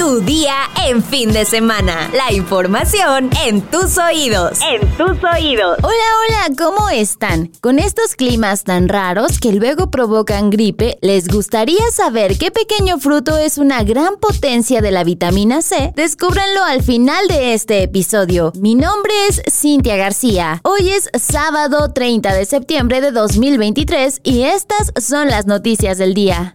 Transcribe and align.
Tu 0.00 0.22
día 0.22 0.54
en 0.86 1.04
fin 1.04 1.30
de 1.30 1.44
semana. 1.44 2.10
La 2.14 2.32
información 2.32 3.28
en 3.44 3.60
tus 3.60 3.98
oídos. 3.98 4.58
En 4.62 4.80
tus 4.96 5.22
oídos. 5.22 5.76
Hola, 5.82 6.46
hola, 6.48 6.56
¿cómo 6.56 6.88
están? 6.88 7.52
Con 7.60 7.78
estos 7.78 8.16
climas 8.16 8.64
tan 8.64 8.88
raros 8.88 9.38
que 9.38 9.52
luego 9.52 9.90
provocan 9.90 10.48
gripe, 10.48 10.96
¿les 11.02 11.28
gustaría 11.28 11.82
saber 11.92 12.38
qué 12.38 12.50
pequeño 12.50 12.98
fruto 12.98 13.36
es 13.36 13.58
una 13.58 13.82
gran 13.82 14.16
potencia 14.16 14.80
de 14.80 14.90
la 14.90 15.04
vitamina 15.04 15.60
C? 15.60 15.92
Descúbranlo 15.94 16.64
al 16.64 16.82
final 16.82 17.28
de 17.28 17.52
este 17.52 17.82
episodio. 17.82 18.54
Mi 18.58 18.74
nombre 18.74 19.12
es 19.28 19.42
Cintia 19.52 19.98
García. 19.98 20.62
Hoy 20.64 20.88
es 20.88 21.10
sábado 21.22 21.92
30 21.92 22.32
de 22.32 22.46
septiembre 22.46 23.02
de 23.02 23.10
2023 23.12 24.20
y 24.22 24.44
estas 24.44 24.94
son 24.98 25.28
las 25.28 25.44
noticias 25.44 25.98
del 25.98 26.14
día. 26.14 26.54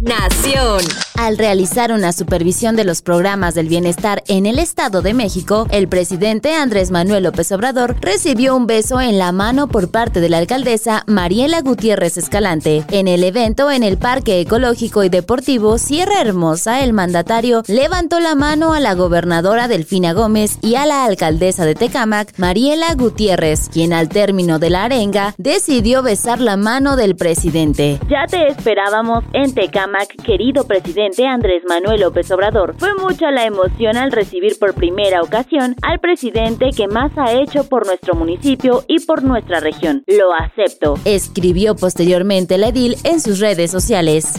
Nación. 0.00 0.80
Al 1.18 1.36
realizar 1.36 1.90
una 1.90 2.12
supervisión 2.12 2.76
de 2.76 2.84
los 2.84 3.02
programas 3.02 3.56
del 3.56 3.66
bienestar 3.66 4.22
en 4.28 4.46
el 4.46 4.60
Estado 4.60 5.02
de 5.02 5.14
México, 5.14 5.66
el 5.72 5.88
presidente 5.88 6.54
Andrés 6.54 6.92
Manuel 6.92 7.24
López 7.24 7.50
Obrador 7.50 7.96
recibió 8.00 8.54
un 8.54 8.68
beso 8.68 9.00
en 9.00 9.18
la 9.18 9.32
mano 9.32 9.66
por 9.66 9.90
parte 9.90 10.20
de 10.20 10.28
la 10.28 10.38
alcaldesa 10.38 11.02
Mariela 11.08 11.60
Gutiérrez 11.60 12.18
Escalante. 12.18 12.84
En 12.92 13.08
el 13.08 13.24
evento 13.24 13.68
en 13.72 13.82
el 13.82 13.98
Parque 13.98 14.38
Ecológico 14.40 15.02
y 15.02 15.08
Deportivo 15.08 15.76
Sierra 15.78 16.20
Hermosa, 16.20 16.84
el 16.84 16.92
mandatario 16.92 17.64
levantó 17.66 18.20
la 18.20 18.36
mano 18.36 18.72
a 18.72 18.78
la 18.78 18.94
gobernadora 18.94 19.66
Delfina 19.66 20.12
Gómez 20.12 20.60
y 20.62 20.76
a 20.76 20.86
la 20.86 21.04
alcaldesa 21.04 21.64
de 21.64 21.74
Tecámac, 21.74 22.32
Mariela 22.38 22.94
Gutiérrez, 22.94 23.68
quien 23.70 23.92
al 23.92 24.08
término 24.08 24.60
de 24.60 24.70
la 24.70 24.84
arenga 24.84 25.34
decidió 25.36 26.04
besar 26.04 26.40
la 26.40 26.56
mano 26.56 26.94
del 26.94 27.16
presidente. 27.16 27.98
Ya 28.08 28.24
te 28.30 28.46
esperábamos 28.46 29.24
en 29.32 29.52
Tecámac, 29.52 30.14
querido 30.22 30.62
presidente 30.62 31.07
Andrés 31.26 31.62
Manuel 31.68 32.00
López 32.00 32.30
Obrador. 32.30 32.74
Fue 32.78 32.94
mucha 32.94 33.30
la 33.30 33.44
emoción 33.44 33.96
al 33.96 34.12
recibir 34.12 34.58
por 34.58 34.74
primera 34.74 35.22
ocasión 35.22 35.74
al 35.82 36.00
presidente 36.00 36.70
que 36.76 36.86
más 36.86 37.10
ha 37.16 37.32
hecho 37.32 37.64
por 37.64 37.86
nuestro 37.86 38.14
municipio 38.14 38.84
y 38.86 39.00
por 39.00 39.22
nuestra 39.22 39.60
región. 39.60 40.04
Lo 40.06 40.32
acepto. 40.32 40.98
Escribió 41.04 41.76
posteriormente 41.76 42.58
la 42.58 42.68
edil 42.68 42.96
en 43.04 43.20
sus 43.20 43.40
redes 43.40 43.70
sociales. 43.70 44.34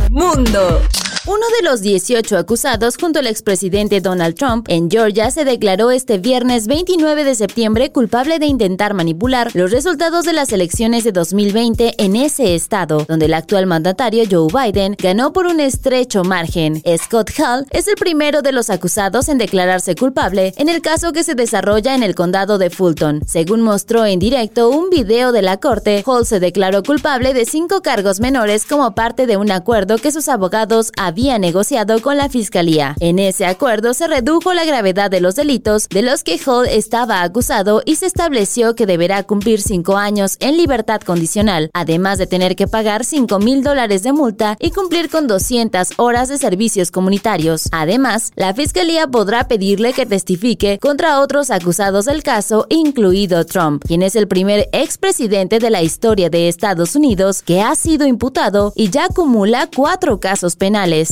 Mundo. 0.09 0.81
Uno 1.25 1.45
de 1.57 1.69
los 1.69 1.79
18 1.79 2.37
acusados 2.37 2.97
junto 2.97 3.19
al 3.19 3.27
expresidente 3.27 4.01
Donald 4.01 4.35
Trump 4.35 4.65
en 4.67 4.91
Georgia 4.91 5.31
se 5.31 5.45
declaró 5.45 5.89
este 5.89 6.17
viernes 6.17 6.67
29 6.67 7.23
de 7.23 7.33
septiembre 7.33 7.93
culpable 7.93 8.39
de 8.39 8.47
intentar 8.47 8.93
manipular 8.93 9.49
los 9.53 9.71
resultados 9.71 10.25
de 10.25 10.33
las 10.33 10.51
elecciones 10.51 11.05
de 11.05 11.13
2020 11.13 11.95
en 11.97 12.17
ese 12.17 12.55
estado, 12.55 13.05
donde 13.07 13.27
el 13.27 13.35
actual 13.35 13.67
mandatario 13.67 14.25
Joe 14.29 14.49
Biden 14.51 14.97
ganó 14.99 15.31
por 15.31 15.45
un 15.45 15.61
estrecho 15.61 16.25
margen. 16.25 16.83
Scott 16.97 17.31
Hall 17.39 17.67
es 17.69 17.87
el 17.87 17.95
primero 17.95 18.41
de 18.41 18.51
los 18.51 18.69
acusados 18.69 19.29
en 19.29 19.37
declararse 19.37 19.95
culpable 19.95 20.53
en 20.57 20.67
el 20.67 20.81
caso 20.81 21.13
que 21.13 21.23
se 21.23 21.35
desarrolla 21.35 21.95
en 21.95 22.03
el 22.03 22.15
condado 22.15 22.57
de 22.57 22.69
Fulton. 22.69 23.21
Según 23.25 23.61
mostró 23.61 24.05
en 24.05 24.19
directo 24.19 24.67
un 24.67 24.89
video 24.89 25.31
de 25.31 25.41
la 25.41 25.55
corte, 25.55 26.03
Hall 26.05 26.25
se 26.25 26.41
declaró 26.41 26.83
culpable 26.83 27.33
de 27.33 27.45
cinco 27.45 27.81
cargos 27.81 28.19
menores 28.19 28.65
como 28.65 28.93
parte 28.93 29.25
de 29.25 29.37
un 29.37 29.51
acuerdo 29.51 29.97
que 29.99 30.11
sus 30.11 30.27
abogados 30.27 30.91
habían 30.97 31.12
había 31.13 31.37
negociado 31.37 32.01
con 32.01 32.17
la 32.17 32.27
fiscalía. 32.27 32.95
En 32.99 33.19
ese 33.19 33.45
acuerdo 33.45 33.93
se 33.93 34.07
redujo 34.07 34.51
la 34.55 34.65
gravedad 34.65 35.11
de 35.11 35.21
los 35.21 35.35
delitos 35.35 35.87
de 35.89 36.01
los 36.01 36.23
que 36.23 36.39
Hall 36.43 36.65
estaba 36.65 37.21
acusado 37.21 37.83
y 37.85 37.97
se 37.97 38.07
estableció 38.07 38.73
que 38.73 38.87
deberá 38.87 39.21
cumplir 39.21 39.61
cinco 39.61 39.95
años 39.95 40.37
en 40.39 40.57
libertad 40.57 41.01
condicional, 41.01 41.69
además 41.75 42.17
de 42.17 42.25
tener 42.25 42.55
que 42.55 42.67
pagar 42.67 43.05
5 43.05 43.37
mil 43.37 43.61
dólares 43.61 44.01
de 44.01 44.11
multa 44.11 44.57
y 44.59 44.71
cumplir 44.71 45.11
con 45.11 45.27
200 45.27 45.89
horas 45.97 46.29
de 46.29 46.39
servicios 46.39 46.89
comunitarios. 46.89 47.69
Además, 47.71 48.31
la 48.35 48.55
fiscalía 48.55 49.05
podrá 49.05 49.47
pedirle 49.47 49.93
que 49.93 50.07
testifique 50.07 50.79
contra 50.81 51.19
otros 51.19 51.51
acusados 51.51 52.05
del 52.05 52.23
caso, 52.23 52.65
incluido 52.69 53.45
Trump, 53.45 53.83
quien 53.85 54.01
es 54.01 54.15
el 54.15 54.27
primer 54.27 54.67
expresidente 54.71 55.59
de 55.59 55.69
la 55.69 55.83
historia 55.83 56.31
de 56.31 56.47
Estados 56.47 56.95
Unidos 56.95 57.43
que 57.43 57.61
ha 57.61 57.75
sido 57.75 58.07
imputado 58.07 58.73
y 58.75 58.89
ya 58.89 59.05
acumula 59.05 59.69
cuatro 59.75 60.19
casos 60.19 60.55
penales. 60.55 61.02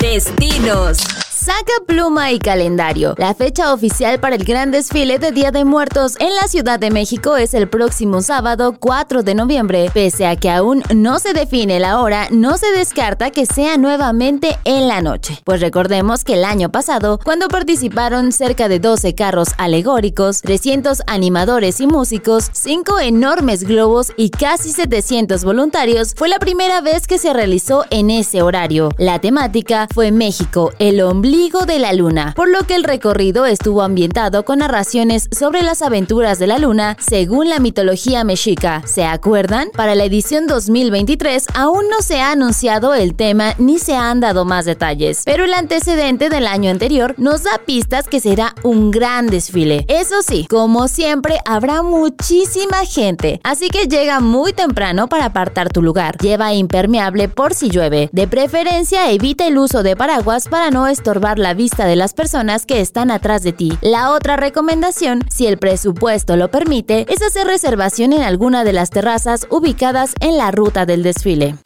Destinos. 0.00 1.29
Saca 1.42 1.72
pluma 1.86 2.32
y 2.32 2.38
calendario. 2.38 3.14
La 3.16 3.32
fecha 3.32 3.72
oficial 3.72 4.20
para 4.20 4.36
el 4.36 4.44
gran 4.44 4.70
desfile 4.70 5.18
de 5.18 5.32
Día 5.32 5.50
de 5.50 5.64
Muertos 5.64 6.16
en 6.20 6.34
la 6.34 6.46
Ciudad 6.48 6.78
de 6.78 6.90
México 6.90 7.38
es 7.38 7.54
el 7.54 7.66
próximo 7.66 8.20
sábado 8.20 8.76
4 8.78 9.22
de 9.22 9.34
noviembre. 9.34 9.90
Pese 9.94 10.26
a 10.26 10.36
que 10.36 10.50
aún 10.50 10.82
no 10.94 11.18
se 11.18 11.32
define 11.32 11.80
la 11.80 11.98
hora, 11.98 12.28
no 12.30 12.58
se 12.58 12.70
descarta 12.72 13.30
que 13.30 13.46
sea 13.46 13.78
nuevamente 13.78 14.58
en 14.64 14.86
la 14.86 15.00
noche. 15.00 15.40
Pues 15.44 15.62
recordemos 15.62 16.24
que 16.24 16.34
el 16.34 16.44
año 16.44 16.70
pasado, 16.70 17.18
cuando 17.24 17.48
participaron 17.48 18.32
cerca 18.32 18.68
de 18.68 18.78
12 18.78 19.14
carros 19.14 19.48
alegóricos, 19.56 20.42
300 20.42 21.04
animadores 21.06 21.80
y 21.80 21.86
músicos, 21.86 22.50
5 22.52 23.00
enormes 23.00 23.64
globos 23.64 24.12
y 24.18 24.28
casi 24.28 24.72
700 24.72 25.42
voluntarios, 25.44 26.12
fue 26.14 26.28
la 26.28 26.38
primera 26.38 26.82
vez 26.82 27.06
que 27.06 27.16
se 27.16 27.32
realizó 27.32 27.86
en 27.88 28.10
ese 28.10 28.42
horario. 28.42 28.90
La 28.98 29.20
temática 29.20 29.88
fue 29.94 30.12
México, 30.12 30.74
el 30.78 31.00
ombligo 31.00 31.29
de 31.30 31.78
la 31.78 31.92
Luna, 31.92 32.32
por 32.34 32.48
lo 32.48 32.64
que 32.64 32.74
el 32.74 32.82
recorrido 32.82 33.46
estuvo 33.46 33.82
ambientado 33.82 34.44
con 34.44 34.58
narraciones 34.58 35.28
sobre 35.30 35.62
las 35.62 35.80
aventuras 35.80 36.40
de 36.40 36.48
la 36.48 36.58
Luna 36.58 36.96
según 36.98 37.48
la 37.48 37.60
mitología 37.60 38.24
mexica. 38.24 38.82
¿Se 38.84 39.04
acuerdan? 39.04 39.68
Para 39.76 39.94
la 39.94 40.04
edición 40.04 40.48
2023 40.48 41.46
aún 41.54 41.88
no 41.88 42.02
se 42.02 42.20
ha 42.20 42.32
anunciado 42.32 42.94
el 42.94 43.14
tema 43.14 43.54
ni 43.58 43.78
se 43.78 43.94
han 43.94 44.18
dado 44.18 44.44
más 44.44 44.64
detalles, 44.64 45.22
pero 45.24 45.44
el 45.44 45.54
antecedente 45.54 46.30
del 46.30 46.48
año 46.48 46.68
anterior 46.70 47.14
nos 47.16 47.44
da 47.44 47.60
pistas 47.64 48.08
que 48.08 48.18
será 48.18 48.54
un 48.64 48.90
gran 48.90 49.28
desfile. 49.28 49.84
Eso 49.88 50.22
sí, 50.22 50.46
como 50.50 50.88
siempre 50.88 51.38
habrá 51.44 51.82
muchísima 51.82 52.84
gente, 52.86 53.40
así 53.44 53.70
que 53.70 53.86
llega 53.86 54.18
muy 54.18 54.52
temprano 54.52 55.08
para 55.08 55.26
apartar 55.26 55.68
tu 55.70 55.80
lugar. 55.80 56.16
Lleva 56.18 56.54
impermeable 56.54 57.28
por 57.28 57.54
si 57.54 57.70
llueve. 57.70 58.08
De 58.12 58.26
preferencia 58.26 59.10
evita 59.12 59.46
el 59.46 59.58
uso 59.58 59.84
de 59.84 59.94
paraguas 59.94 60.48
para 60.48 60.70
no 60.72 60.88
estorbar 60.88 61.19
la 61.20 61.54
vista 61.54 61.86
de 61.86 61.96
las 61.96 62.14
personas 62.14 62.66
que 62.66 62.80
están 62.80 63.10
atrás 63.10 63.42
de 63.42 63.52
ti. 63.52 63.72
La 63.82 64.10
otra 64.10 64.36
recomendación, 64.36 65.20
si 65.30 65.46
el 65.46 65.58
presupuesto 65.58 66.36
lo 66.36 66.50
permite, 66.50 67.06
es 67.08 67.22
hacer 67.22 67.46
reservación 67.46 68.12
en 68.12 68.22
alguna 68.22 68.64
de 68.64 68.72
las 68.72 68.90
terrazas 68.90 69.46
ubicadas 69.50 70.14
en 70.20 70.36
la 70.36 70.50
ruta 70.50 70.86
del 70.86 71.02
desfile. 71.02 71.56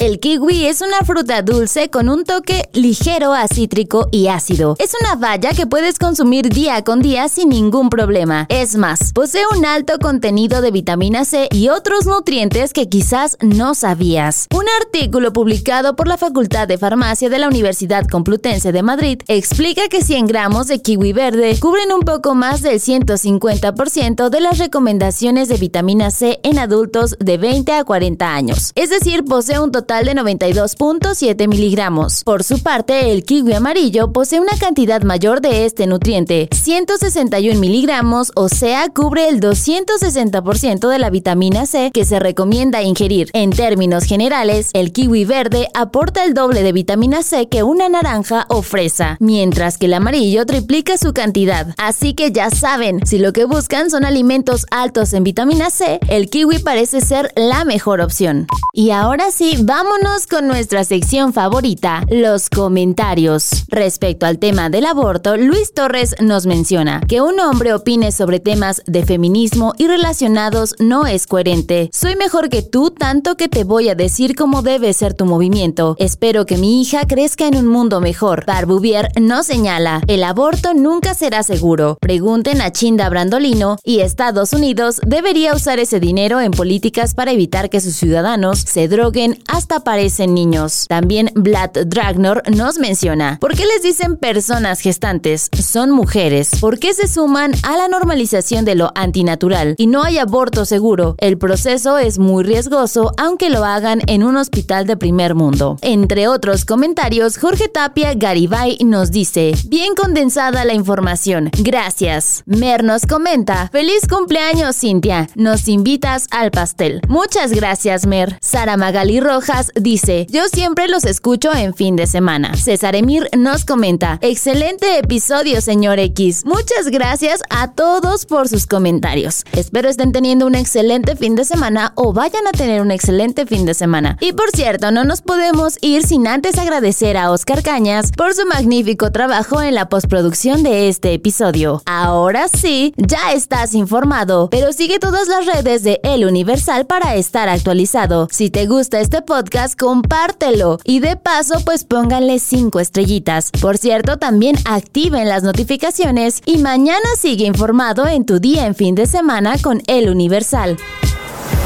El 0.00 0.20
kiwi 0.20 0.66
es 0.66 0.80
una 0.80 0.98
fruta 1.04 1.42
dulce 1.42 1.90
con 1.90 2.08
un 2.08 2.22
toque 2.22 2.68
ligero 2.72 3.32
a 3.32 3.48
cítrico 3.48 4.06
y 4.12 4.28
ácido. 4.28 4.76
Es 4.78 4.92
una 5.00 5.16
baya 5.16 5.50
que 5.50 5.66
puedes 5.66 5.98
consumir 5.98 6.50
día 6.50 6.84
con 6.84 7.02
día 7.02 7.28
sin 7.28 7.48
ningún 7.48 7.90
problema. 7.90 8.46
Es 8.48 8.76
más, 8.76 9.12
posee 9.12 9.42
un 9.56 9.66
alto 9.66 9.98
contenido 9.98 10.60
de 10.60 10.70
vitamina 10.70 11.24
C 11.24 11.48
y 11.50 11.68
otros 11.70 12.06
nutrientes 12.06 12.72
que 12.72 12.88
quizás 12.88 13.36
no 13.40 13.74
sabías. 13.74 14.46
Un 14.54 14.66
artículo 14.80 15.32
publicado 15.32 15.96
por 15.96 16.06
la 16.06 16.16
Facultad 16.16 16.68
de 16.68 16.78
Farmacia 16.78 17.28
de 17.28 17.40
la 17.40 17.48
Universidad 17.48 18.06
Complutense 18.06 18.70
de 18.70 18.84
Madrid 18.84 19.20
explica 19.26 19.88
que 19.88 20.02
100 20.02 20.28
gramos 20.28 20.68
de 20.68 20.80
kiwi 20.80 21.12
verde 21.12 21.58
cubren 21.58 21.90
un 21.90 22.02
poco 22.02 22.36
más 22.36 22.62
del 22.62 22.78
150% 22.78 24.28
de 24.28 24.40
las 24.40 24.58
recomendaciones 24.58 25.48
de 25.48 25.56
vitamina 25.56 26.12
C 26.12 26.38
en 26.44 26.60
adultos 26.60 27.16
de 27.18 27.36
20 27.36 27.72
a 27.72 27.82
40 27.82 28.32
años. 28.32 28.70
Es 28.76 28.90
decir, 28.90 29.24
posee 29.24 29.58
un 29.58 29.72
total 29.72 29.87
de 29.88 30.14
92.7 30.14 31.48
miligramos. 31.48 32.22
Por 32.22 32.44
su 32.44 32.62
parte, 32.62 33.10
el 33.10 33.24
kiwi 33.24 33.54
amarillo 33.54 34.12
posee 34.12 34.38
una 34.38 34.52
cantidad 34.60 35.00
mayor 35.02 35.40
de 35.40 35.64
este 35.64 35.86
nutriente, 35.86 36.50
161 36.52 37.58
miligramos, 37.58 38.30
o 38.36 38.50
sea, 38.50 38.90
cubre 38.90 39.28
el 39.30 39.40
260% 39.40 40.88
de 40.88 40.98
la 40.98 41.08
vitamina 41.08 41.64
C 41.64 41.90
que 41.92 42.04
se 42.04 42.20
recomienda 42.20 42.82
ingerir. 42.82 43.30
En 43.32 43.48
términos 43.48 44.04
generales, 44.04 44.70
el 44.74 44.92
kiwi 44.92 45.24
verde 45.24 45.68
aporta 45.72 46.22
el 46.22 46.34
doble 46.34 46.62
de 46.62 46.72
vitamina 46.72 47.22
C 47.22 47.48
que 47.48 47.62
una 47.62 47.88
naranja 47.88 48.44
o 48.50 48.60
fresa, 48.60 49.16
mientras 49.20 49.78
que 49.78 49.86
el 49.86 49.94
amarillo 49.94 50.44
triplica 50.44 50.98
su 50.98 51.14
cantidad. 51.14 51.74
Así 51.78 52.12
que 52.12 52.30
ya 52.30 52.50
saben, 52.50 53.06
si 53.06 53.18
lo 53.18 53.32
que 53.32 53.46
buscan 53.46 53.90
son 53.90 54.04
alimentos 54.04 54.66
altos 54.70 55.14
en 55.14 55.24
vitamina 55.24 55.70
C, 55.70 55.98
el 56.08 56.28
kiwi 56.28 56.58
parece 56.58 57.00
ser 57.00 57.32
la 57.36 57.64
mejor 57.64 58.02
opción. 58.02 58.46
Y 58.74 58.90
ahora 58.90 59.30
sí, 59.30 59.56
vamos 59.62 59.77
Vámonos 59.80 60.26
con 60.26 60.48
nuestra 60.48 60.82
sección 60.82 61.32
favorita, 61.32 62.04
los 62.10 62.50
comentarios. 62.50 63.62
Respecto 63.68 64.26
al 64.26 64.40
tema 64.40 64.70
del 64.70 64.86
aborto, 64.86 65.36
Luis 65.36 65.72
Torres 65.72 66.16
nos 66.20 66.46
menciona 66.46 67.00
que 67.06 67.20
un 67.20 67.38
hombre 67.38 67.72
opine 67.72 68.10
sobre 68.10 68.40
temas 68.40 68.82
de 68.86 69.06
feminismo 69.06 69.74
y 69.78 69.86
relacionados 69.86 70.74
no 70.80 71.06
es 71.06 71.28
coherente. 71.28 71.90
Soy 71.92 72.16
mejor 72.16 72.48
que 72.48 72.62
tú, 72.62 72.90
tanto 72.90 73.36
que 73.36 73.46
te 73.46 73.62
voy 73.62 73.88
a 73.88 73.94
decir 73.94 74.34
cómo 74.34 74.62
debe 74.62 74.92
ser 74.94 75.14
tu 75.14 75.26
movimiento. 75.26 75.94
Espero 76.00 76.44
que 76.44 76.56
mi 76.56 76.82
hija 76.82 77.06
crezca 77.06 77.46
en 77.46 77.56
un 77.56 77.68
mundo 77.68 78.00
mejor. 78.00 78.46
Barbuvier 78.46 79.10
no 79.20 79.44
señala, 79.44 80.02
el 80.08 80.24
aborto 80.24 80.74
nunca 80.74 81.14
será 81.14 81.44
seguro. 81.44 81.98
Pregunten 82.00 82.62
a 82.62 82.72
Chinda 82.72 83.08
Brandolino 83.08 83.76
y 83.84 84.00
Estados 84.00 84.52
Unidos 84.52 85.00
debería 85.06 85.54
usar 85.54 85.78
ese 85.78 86.00
dinero 86.00 86.40
en 86.40 86.50
políticas 86.50 87.14
para 87.14 87.30
evitar 87.30 87.70
que 87.70 87.80
sus 87.80 87.94
ciudadanos 87.94 88.58
se 88.58 88.88
droguen 88.88 89.38
hasta 89.46 89.67
aparecen 89.76 90.34
niños. 90.34 90.86
También 90.88 91.30
Vlad 91.34 91.70
Dragnor 91.86 92.42
nos 92.54 92.78
menciona, 92.78 93.38
¿por 93.40 93.54
qué 93.54 93.64
les 93.66 93.82
dicen 93.82 94.16
personas 94.16 94.80
gestantes? 94.80 95.48
Son 95.52 95.90
mujeres. 95.90 96.50
¿Por 96.60 96.78
qué 96.78 96.94
se 96.94 97.08
suman 97.08 97.52
a 97.62 97.76
la 97.76 97.88
normalización 97.88 98.64
de 98.64 98.74
lo 98.74 98.92
antinatural? 98.94 99.74
Y 99.78 99.86
no 99.86 100.02
hay 100.02 100.18
aborto 100.18 100.64
seguro. 100.64 101.16
El 101.18 101.38
proceso 101.38 101.98
es 101.98 102.18
muy 102.18 102.44
riesgoso, 102.44 103.12
aunque 103.16 103.50
lo 103.50 103.64
hagan 103.64 104.00
en 104.06 104.22
un 104.22 104.36
hospital 104.36 104.86
de 104.86 104.96
primer 104.96 105.34
mundo. 105.34 105.76
Entre 105.82 106.28
otros 106.28 106.64
comentarios, 106.64 107.38
Jorge 107.38 107.68
Tapia 107.68 108.14
Garibay 108.14 108.78
nos 108.84 109.10
dice, 109.10 109.52
bien 109.66 109.94
condensada 109.94 110.64
la 110.64 110.74
información. 110.74 111.50
Gracias. 111.58 112.42
Mer 112.46 112.84
nos 112.84 113.06
comenta, 113.06 113.68
feliz 113.72 114.06
cumpleaños 114.08 114.76
Cintia. 114.76 115.28
Nos 115.34 115.68
invitas 115.68 116.26
al 116.30 116.50
pastel. 116.50 117.00
Muchas 117.08 117.52
gracias 117.52 118.06
Mer. 118.06 118.38
Sara 118.40 118.76
Magali 118.76 119.20
Rojas 119.20 119.57
dice, 119.74 120.26
yo 120.30 120.48
siempre 120.48 120.88
los 120.88 121.04
escucho 121.04 121.52
en 121.52 121.74
fin 121.74 121.96
de 121.96 122.06
semana. 122.06 122.54
César 122.54 122.94
Emir 122.94 123.28
nos 123.36 123.64
comenta, 123.64 124.18
excelente 124.22 124.98
episodio 124.98 125.60
señor 125.60 125.98
X. 125.98 126.44
Muchas 126.44 126.88
gracias 126.90 127.42
a 127.50 127.72
todos 127.72 128.26
por 128.26 128.48
sus 128.48 128.66
comentarios. 128.66 129.44
Espero 129.52 129.88
estén 129.88 130.12
teniendo 130.12 130.46
un 130.46 130.54
excelente 130.54 131.16
fin 131.16 131.34
de 131.34 131.44
semana 131.44 131.92
o 131.94 132.12
vayan 132.12 132.46
a 132.46 132.52
tener 132.52 132.80
un 132.80 132.90
excelente 132.90 133.46
fin 133.46 133.66
de 133.66 133.74
semana. 133.74 134.16
Y 134.20 134.32
por 134.32 134.50
cierto, 134.50 134.90
no 134.90 135.04
nos 135.04 135.22
podemos 135.22 135.78
ir 135.80 136.06
sin 136.06 136.26
antes 136.26 136.58
agradecer 136.58 137.16
a 137.16 137.30
Oscar 137.30 137.62
Cañas 137.62 138.12
por 138.12 138.34
su 138.34 138.46
magnífico 138.46 139.10
trabajo 139.12 139.60
en 139.62 139.74
la 139.74 139.88
postproducción 139.88 140.62
de 140.62 140.88
este 140.88 141.12
episodio. 141.12 141.82
Ahora 141.86 142.48
sí, 142.48 142.94
ya 142.96 143.32
estás 143.32 143.74
informado, 143.74 144.48
pero 144.50 144.72
sigue 144.72 144.98
todas 144.98 145.28
las 145.28 145.46
redes 145.46 145.82
de 145.82 146.00
El 146.02 146.24
Universal 146.24 146.86
para 146.86 147.16
estar 147.16 147.48
actualizado. 147.48 148.28
Si 148.30 148.50
te 148.50 148.66
gusta 148.66 149.00
este 149.00 149.22
podcast, 149.48 149.78
compártelo. 149.78 150.78
Y 150.84 151.00
de 151.00 151.16
paso, 151.16 151.60
pues 151.64 151.84
pónganle 151.84 152.38
5 152.38 152.80
estrellitas. 152.80 153.50
Por 153.50 153.78
cierto, 153.78 154.18
también 154.18 154.56
activen 154.66 155.28
las 155.28 155.42
notificaciones 155.42 156.42
y 156.44 156.58
mañana 156.58 157.08
sigue 157.16 157.46
informado 157.46 158.06
en 158.06 158.26
tu 158.26 158.40
día 158.40 158.66
en 158.66 158.74
fin 158.74 158.94
de 158.94 159.06
semana 159.06 159.56
con 159.62 159.80
El 159.86 160.10
Universal. 160.10 160.76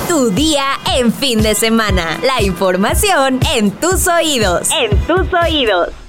Tu 0.09 0.31
día 0.31 0.65
en 0.97 1.13
fin 1.13 1.43
de 1.43 1.55
semana. 1.55 2.21
La 2.23 2.43
información 2.43 3.41
en 3.57 3.73
tus 3.73 4.07
oídos. 4.07 4.69
En 4.81 4.97
tus 5.07 5.27
oídos. 5.35 6.02